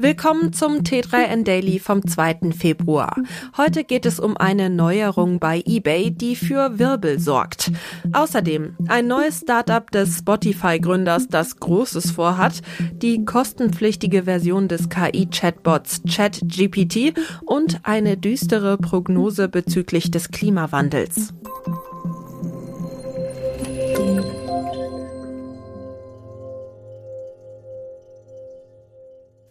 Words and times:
Willkommen 0.00 0.52
zum 0.52 0.84
T3N 0.84 1.42
Daily 1.42 1.80
vom 1.80 2.06
2. 2.06 2.52
Februar. 2.56 3.16
Heute 3.56 3.82
geht 3.82 4.06
es 4.06 4.20
um 4.20 4.36
eine 4.36 4.70
Neuerung 4.70 5.40
bei 5.40 5.60
eBay, 5.66 6.12
die 6.12 6.36
für 6.36 6.78
Wirbel 6.78 7.18
sorgt. 7.18 7.72
Außerdem 8.12 8.76
ein 8.86 9.08
neues 9.08 9.40
Startup 9.40 9.90
des 9.90 10.18
Spotify-Gründers, 10.18 11.26
das 11.26 11.56
Großes 11.56 12.12
vorhat, 12.12 12.62
die 12.92 13.24
kostenpflichtige 13.24 14.22
Version 14.22 14.68
des 14.68 14.88
KI-Chatbots 14.88 16.02
ChatGPT 16.08 17.14
und 17.44 17.80
eine 17.82 18.16
düstere 18.16 18.78
Prognose 18.78 19.48
bezüglich 19.48 20.12
des 20.12 20.30
Klimawandels. 20.30 21.34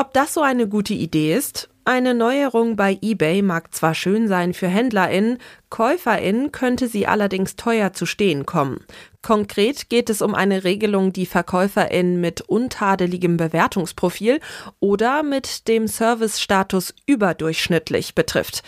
Ob 0.00 0.12
das 0.12 0.34
so 0.34 0.42
eine 0.42 0.68
gute 0.68 0.94
Idee 0.94 1.34
ist? 1.34 1.70
Eine 1.84 2.14
Neuerung 2.14 2.76
bei 2.76 2.96
eBay 3.02 3.42
mag 3.42 3.74
zwar 3.74 3.94
schön 3.94 4.28
sein 4.28 4.54
für 4.54 4.68
HändlerInnen, 4.68 5.38
KäuferInnen 5.70 6.52
könnte 6.52 6.86
sie 6.86 7.08
allerdings 7.08 7.56
teuer 7.56 7.92
zu 7.92 8.06
stehen 8.06 8.46
kommen. 8.46 8.84
Konkret 9.22 9.90
geht 9.90 10.08
es 10.08 10.22
um 10.22 10.36
eine 10.36 10.62
Regelung, 10.62 11.12
die 11.12 11.26
VerkäuferInnen 11.26 12.20
mit 12.20 12.42
untadeligem 12.42 13.36
Bewertungsprofil 13.38 14.38
oder 14.78 15.24
mit 15.24 15.66
dem 15.66 15.88
Servicestatus 15.88 16.94
überdurchschnittlich 17.06 18.14
betrifft. 18.14 18.62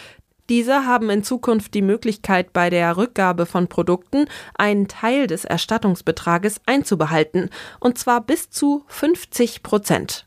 Diese 0.48 0.84
haben 0.84 1.10
in 1.10 1.22
Zukunft 1.22 1.74
die 1.74 1.82
Möglichkeit, 1.82 2.52
bei 2.52 2.70
der 2.70 2.96
Rückgabe 2.96 3.46
von 3.46 3.68
Produkten 3.68 4.26
einen 4.54 4.88
Teil 4.88 5.28
des 5.28 5.44
Erstattungsbetrages 5.44 6.60
einzubehalten, 6.66 7.50
und 7.78 7.98
zwar 7.98 8.20
bis 8.20 8.50
zu 8.50 8.82
50 8.88 9.62
Prozent. 9.62 10.26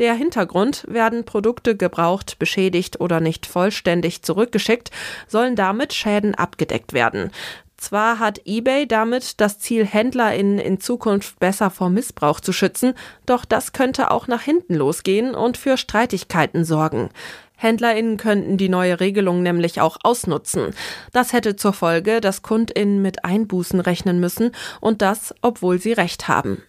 Der 0.00 0.14
Hintergrund, 0.14 0.86
werden 0.88 1.24
Produkte 1.24 1.76
gebraucht, 1.76 2.38
beschädigt 2.38 3.00
oder 3.00 3.20
nicht 3.20 3.44
vollständig 3.44 4.22
zurückgeschickt, 4.22 4.90
sollen 5.28 5.56
damit 5.56 5.92
Schäden 5.92 6.34
abgedeckt 6.34 6.94
werden. 6.94 7.30
Zwar 7.76 8.18
hat 8.18 8.40
eBay 8.46 8.86
damit 8.86 9.42
das 9.42 9.58
Ziel, 9.58 9.84
HändlerInnen 9.84 10.58
in 10.58 10.80
Zukunft 10.80 11.38
besser 11.38 11.68
vor 11.68 11.90
Missbrauch 11.90 12.40
zu 12.40 12.52
schützen, 12.52 12.94
doch 13.26 13.44
das 13.44 13.72
könnte 13.72 14.10
auch 14.10 14.26
nach 14.26 14.40
hinten 14.40 14.74
losgehen 14.74 15.34
und 15.34 15.58
für 15.58 15.76
Streitigkeiten 15.76 16.64
sorgen. 16.64 17.10
HändlerInnen 17.56 18.16
könnten 18.16 18.56
die 18.56 18.70
neue 18.70 19.00
Regelung 19.00 19.42
nämlich 19.42 19.82
auch 19.82 19.98
ausnutzen. 20.02 20.74
Das 21.12 21.34
hätte 21.34 21.56
zur 21.56 21.74
Folge, 21.74 22.22
dass 22.22 22.40
KundInnen 22.40 23.02
mit 23.02 23.26
Einbußen 23.26 23.80
rechnen 23.80 24.18
müssen 24.18 24.52
und 24.80 25.02
das, 25.02 25.34
obwohl 25.42 25.78
sie 25.78 25.92
Recht 25.92 26.26
haben. 26.26 26.62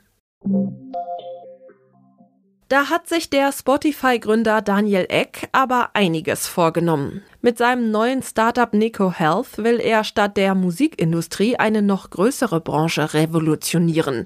Da 2.72 2.90
hat 2.90 3.10
sich 3.10 3.30
der 3.30 3.52
Spotify-Gründer 3.52 4.62
Daniel 4.62 5.06
Eck 5.10 5.50
aber 5.52 5.90
einiges 5.92 6.48
vorgenommen. 6.48 7.22
Mit 7.42 7.58
seinem 7.58 7.92
neuen 7.92 8.24
Startup 8.24 8.74
Nico 8.74 9.12
Health 9.12 9.58
will 9.58 9.82
er 9.82 10.06
statt 10.06 10.38
der 10.38 10.56
Musikindustrie 10.56 11.58
eine 11.58 11.82
noch 11.82 12.10
größere 12.10 12.62
Branche 12.62 13.14
revolutionieren. 13.14 14.26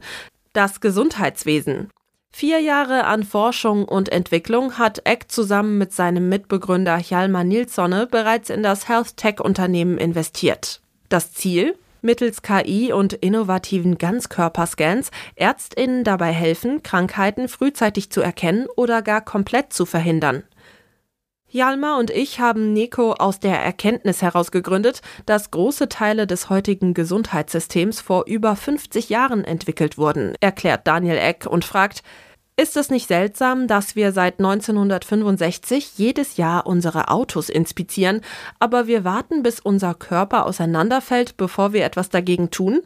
Das 0.54 0.80
Gesundheitswesen. 0.80 1.90
Vier 2.32 2.60
Jahre 2.60 3.06
an 3.06 3.24
Forschung 3.24 3.84
und 3.84 4.10
Entwicklung 4.10 4.78
hat 4.78 5.02
Eck 5.06 5.32
zusammen 5.32 5.80
mit 5.80 5.92
seinem 5.92 6.30
Mitbegründer 6.30 6.98
Hjalmar 6.98 7.46
Nilssonne 7.46 8.06
bereits 8.06 8.52
in 8.52 8.62
das 8.62 8.88
Health 8.88 9.18
Tech 9.18 9.40
Unternehmen 9.40 9.98
investiert. 9.98 10.82
Das 11.10 11.34
Ziel? 11.34 11.76
Mittels 12.06 12.42
KI 12.42 12.94
und 12.94 13.12
innovativen 13.12 13.98
Ganzkörperscans 13.98 15.12
Ärztinnen 15.36 16.06
dabei 16.06 16.32
helfen, 16.32 16.84
Krankheiten 16.84 17.50
frühzeitig 17.50 18.10
zu 18.12 18.22
erkennen 18.22 18.68
oder 18.78 19.02
gar 19.02 19.20
komplett 19.20 19.74
zu 19.74 19.86
verhindern. 19.86 20.44
Jalma 21.56 21.98
und 22.00 22.12
ich 22.12 22.42
haben 22.42 22.74
Neko 22.74 23.14
aus 23.14 23.40
der 23.40 23.58
Erkenntnis 23.62 24.22
heraus 24.22 24.52
gegründet, 24.52 25.02
dass 25.26 25.52
große 25.52 25.88
Teile 25.88 26.28
des 26.28 26.50
heutigen 26.50 26.94
Gesundheitssystems 26.94 28.02
vor 28.02 28.26
über 28.28 28.56
50 28.56 29.10
Jahren 29.10 29.46
entwickelt 29.46 29.98
wurden, 29.98 30.36
erklärt 30.42 30.86
Daniel 30.86 31.18
Eck 31.18 31.46
und 31.46 31.64
fragt, 31.64 32.04
ist 32.58 32.78
es 32.78 32.90
nicht 32.90 33.08
seltsam, 33.08 33.68
dass 33.68 33.96
wir 33.96 34.12
seit 34.12 34.40
1965 34.40 35.98
jedes 35.98 36.38
Jahr 36.38 36.66
unsere 36.66 37.10
Autos 37.10 37.50
inspizieren, 37.50 38.22
aber 38.60 38.88
wir 38.88 39.04
warten, 39.04 39.44
bis 39.44 39.60
unser 39.60 39.94
Körper 39.94 40.46
auseinanderfällt, 40.46 41.38
bevor 41.38 41.74
wir 41.74 41.84
etwas 41.84 42.10
dagegen 42.10 42.52
tun? 42.52 42.82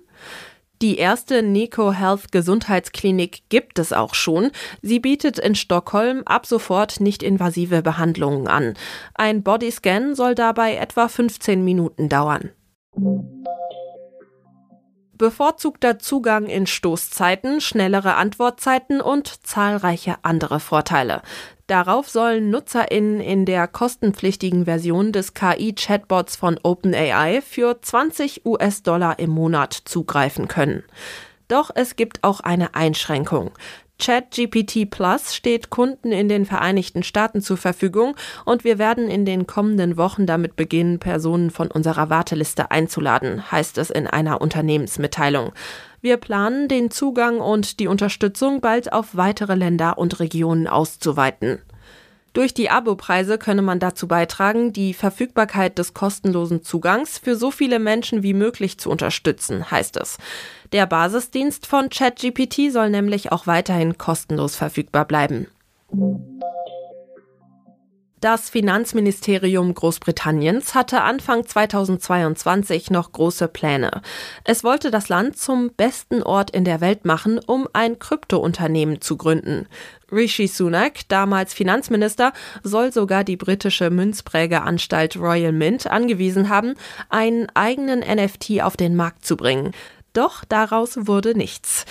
Die 0.82 0.98
erste 0.98 1.44
Nico 1.44 1.92
Health 1.92 2.32
Gesundheitsklinik 2.32 3.50
gibt 3.50 3.80
es 3.80 3.92
auch 3.92 4.14
schon. 4.14 4.52
Sie 4.82 5.00
bietet 5.00 5.38
in 5.38 5.56
Stockholm 5.56 6.24
ab 6.26 6.46
sofort 6.46 7.02
nicht 7.02 7.22
invasive 7.22 7.82
Behandlungen 7.82 8.48
an. 8.48 8.76
Ein 9.14 9.44
Bodyscan 9.44 10.16
soll 10.16 10.36
dabei 10.36 10.76
etwa 10.78 11.10
15 11.10 11.66
Minuten 11.66 12.08
dauern 12.08 12.52
bevorzugter 15.20 16.00
Zugang 16.00 16.48
in 16.48 16.66
Stoßzeiten, 16.66 17.62
schnellere 17.62 18.16
Antwortzeiten 18.16 19.02
und 19.02 19.46
zahlreiche 19.46 20.16
andere 20.24 20.60
Vorteile. 20.60 21.22
Darauf 21.68 22.10
sollen 22.10 22.50
NutzerInnen 22.50 23.20
in 23.20 23.46
der 23.46 23.68
kostenpflichtigen 23.68 24.66
Version 24.66 25.12
des 25.12 25.36
KI-Chatbots 25.36 26.36
von 26.36 26.60
OpenAI 26.64 27.44
für 27.44 27.80
20 27.80 28.44
US-Dollar 28.48 29.20
im 29.20 29.30
Monat 29.30 29.74
zugreifen 29.86 30.48
können. 30.48 30.84
Doch 31.48 31.70
es 31.76 31.96
gibt 31.96 32.24
auch 32.24 32.40
eine 32.40 32.74
Einschränkung. 32.74 33.52
ChatGPT 34.00 34.90
Plus 34.90 35.36
steht 35.36 35.70
Kunden 35.70 36.12
in 36.12 36.30
den 36.30 36.46
Vereinigten 36.46 37.04
Staaten 37.04 37.42
zur 37.42 37.58
Verfügung 37.58 38.16
und 38.46 38.64
wir 38.64 38.80
werden 38.80 39.10
in 39.10 39.26
den 39.26 39.46
kommenden 39.46 39.98
Wochen 39.98 40.26
damit 40.26 40.56
beginnen, 40.56 41.00
Personen 41.00 41.52
von 41.52 41.70
unserer 41.70 42.10
Warteliste 42.10 42.72
einzuladen, 42.72 43.52
heißt 43.52 43.78
es 43.78 43.90
in 43.90 44.08
einer 44.08 44.42
Unternehmensmitteilung. 44.42 45.52
Wir 46.02 46.16
planen, 46.16 46.70
den 46.70 46.92
Zugang 46.92 47.40
und 47.42 47.80
die 47.82 47.88
Unterstützung 47.88 48.62
bald 48.62 48.94
auf 48.94 49.18
weitere 49.18 49.56
Länder 49.56 49.98
und 49.98 50.20
Regionen 50.22 50.68
auszuweiten. 50.68 51.60
Durch 52.34 52.54
die 52.54 52.70
Abopreise 52.70 53.38
könne 53.38 53.62
man 53.62 53.80
dazu 53.80 54.08
beitragen, 54.08 54.72
die 54.72 54.94
Verfügbarkeit 54.94 55.78
des 55.78 55.94
kostenlosen 55.94 56.64
Zugangs 56.64 57.18
für 57.18 57.36
so 57.36 57.52
viele 57.52 57.80
Menschen 57.80 58.24
wie 58.24 58.34
möglich 58.34 58.78
zu 58.78 58.90
unterstützen, 58.90 59.72
heißt 59.72 59.98
es. 59.98 60.18
Der 60.72 60.86
Basisdienst 60.86 61.66
von 61.66 61.90
ChatGPT 61.90 62.72
soll 62.72 62.90
nämlich 62.90 63.32
auch 63.32 63.48
weiterhin 63.48 63.98
kostenlos 63.98 64.56
verfügbar 64.56 65.06
bleiben. 65.06 65.48
Das 68.22 68.50
Finanzministerium 68.50 69.74
Großbritanniens 69.74 70.76
hatte 70.76 71.04
Anfang 71.04 71.46
2022 71.48 72.92
noch 72.92 73.14
große 73.14 73.48
Pläne. 73.48 74.02
Es 74.44 74.66
wollte 74.66 74.92
das 74.92 75.08
Land 75.08 75.38
zum 75.38 75.72
besten 75.72 76.22
Ort 76.22 76.52
in 76.52 76.66
der 76.66 76.82
Welt 76.82 77.06
machen, 77.06 77.40
um 77.40 77.70
ein 77.72 77.98
Kryptounternehmen 77.98 79.00
zu 79.00 79.16
gründen. 79.16 79.68
Rishi 80.12 80.48
Sunak, 80.48 81.08
damals 81.08 81.54
Finanzminister, 81.54 82.34
soll 82.62 82.92
sogar 82.92 83.24
die 83.24 83.38
britische 83.38 83.90
Münzprägeanstalt 83.90 85.16
Royal 85.16 85.54
Mint 85.54 85.88
angewiesen 85.88 86.50
haben, 86.50 86.74
einen 87.08 87.48
eigenen 87.54 88.00
NFT 88.00 88.62
auf 88.64 88.76
den 88.76 88.98
Markt 88.98 89.26
zu 89.26 89.38
bringen. 89.38 89.72
Doch 90.12 90.44
daraus 90.44 91.08
wurde 91.08 91.38
nichts. 91.38 91.86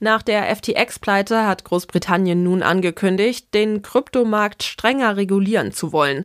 Nach 0.00 0.22
der 0.22 0.54
FTX-Pleite 0.54 1.46
hat 1.46 1.64
Großbritannien 1.64 2.42
nun 2.42 2.62
angekündigt, 2.62 3.52
den 3.52 3.82
Kryptomarkt 3.82 4.62
strenger 4.62 5.16
regulieren 5.16 5.72
zu 5.72 5.92
wollen. 5.92 6.24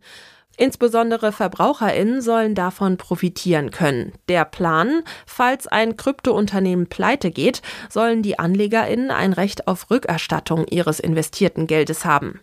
Insbesondere 0.56 1.32
VerbraucherInnen 1.32 2.22
sollen 2.22 2.54
davon 2.54 2.98
profitieren 2.98 3.72
können. 3.72 4.14
Der 4.30 4.46
Plan, 4.46 5.02
falls 5.26 5.68
ein 5.68 5.98
Kryptounternehmen 5.98 6.88
pleite 6.88 7.32
geht, 7.32 7.64
sollen 7.90 8.22
die 8.22 8.38
AnlegerInnen 8.38 9.10
ein 9.10 9.34
Recht 9.34 9.68
auf 9.68 9.90
Rückerstattung 9.90 10.68
ihres 10.68 11.00
investierten 11.00 11.66
Geldes 11.66 12.06
haben. 12.06 12.40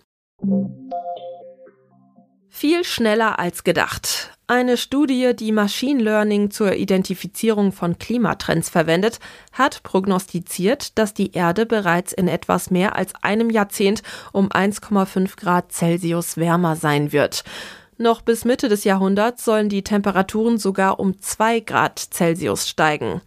Viel 2.49 2.83
schneller 2.83 3.39
als 3.39 3.63
gedacht. 3.63 4.37
Eine 4.51 4.77
Studie, 4.77 5.31
die 5.37 5.53
Machine 5.53 6.03
Learning 6.03 6.51
zur 6.51 6.75
Identifizierung 6.75 7.71
von 7.71 8.01
Klimatrends 8.01 8.69
verwendet, 8.69 9.21
hat 9.53 9.85
prognostiziert, 9.85 10.99
dass 10.99 11.15
die 11.15 11.35
Erde 11.35 11.67
bereits 11.67 12.13
in 12.13 12.27
etwas 12.27 12.69
mehr 12.69 12.97
als 12.97 13.13
einem 13.23 13.51
Jahrzehnt 13.51 14.03
um 14.33 14.49
1,5 14.49 15.37
Grad 15.37 15.71
Celsius 15.71 16.37
wärmer 16.37 16.75
sein 16.75 17.13
wird. 17.13 17.45
Noch 17.97 18.23
bis 18.23 18.45
Mitte 18.45 18.69
des 18.69 18.83
Jahrhunderts 18.83 19.45
sollen 19.45 19.69
die 19.69 19.85
Temperaturen 19.85 20.59
sogar 20.59 20.99
um 20.99 21.21
2 21.21 21.61
Grad 21.61 22.01
Celsius 22.01 22.69
steigen. 22.69 23.21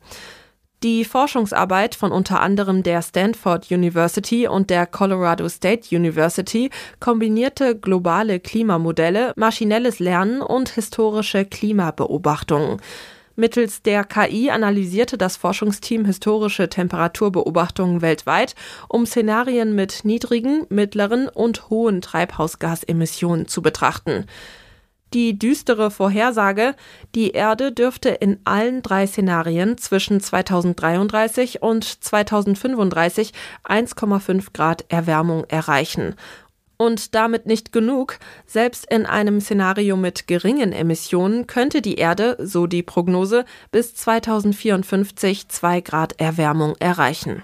Die 0.84 1.06
Forschungsarbeit 1.06 1.96
von 1.96 2.12
unter 2.12 2.42
anderem 2.42 2.84
der 2.84 3.02
Stanford 3.02 3.72
University 3.72 4.50
und 4.50 4.70
der 4.70 4.86
Colorado 4.86 5.48
State 5.48 5.96
University 5.96 6.72
kombinierte 7.00 7.80
globale 7.80 8.42
Klimamodelle, 8.42 9.32
maschinelles 9.38 10.00
Lernen 10.00 10.42
und 10.42 10.68
historische 10.68 11.46
Klimabeobachtungen. 11.46 12.82
Mittels 13.38 13.82
der 13.82 14.04
KI 14.04 14.50
analysierte 14.50 15.18
das 15.18 15.38
Forschungsteam 15.38 16.04
historische 16.04 16.68
Temperaturbeobachtungen 16.68 18.02
weltweit, 18.02 18.54
um 18.90 19.06
Szenarien 19.06 19.74
mit 19.76 20.04
niedrigen, 20.04 20.66
mittleren 20.68 21.30
und 21.30 21.70
hohen 21.70 22.02
Treibhausgasemissionen 22.02 23.48
zu 23.48 23.62
betrachten. 23.62 24.26
Die 25.14 25.38
düstere 25.38 25.92
Vorhersage, 25.92 26.76
die 27.14 27.32
Erde 27.32 27.72
dürfte 27.72 28.10
in 28.10 28.40
allen 28.46 28.82
drei 28.82 29.06
Szenarien 29.06 29.78
zwischen 29.78 30.20
2033 30.20 31.62
und 31.62 31.84
2035 31.84 33.32
1,5 33.64 34.48
Grad 34.54 34.86
Erwärmung 34.90 35.44
erreichen. 35.50 36.16
Und 36.78 37.14
damit 37.14 37.46
nicht 37.46 37.72
genug. 37.72 38.18
Selbst 38.48 38.92
in 38.92 39.06
einem 39.06 39.40
Szenario 39.40 39.96
mit 39.96 40.28
geringen 40.28 40.74
Emissionen 40.74 41.46
könnte 41.46 41.84
die 41.84 41.96
Erde, 41.96 42.36
so 42.40 42.66
die 42.66 42.82
Prognose, 42.82 43.46
bis 43.72 43.94
2054 43.94 45.48
2 45.48 45.82
Grad 45.82 46.20
Erwärmung 46.20 46.76
erreichen. 46.80 47.44